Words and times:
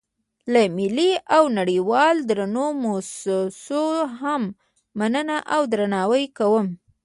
له 0.53 0.61
ملي 0.77 1.11
او 1.35 1.43
نړیوالو 1.59 2.25
درنو 2.29 2.65
موسسو 2.83 3.85
هم 4.21 4.41
مننه 4.99 5.37
او 5.53 5.61
درناوی 5.73 6.25
کوم. 6.37 6.67